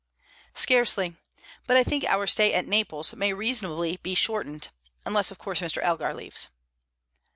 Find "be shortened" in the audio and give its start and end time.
3.97-4.69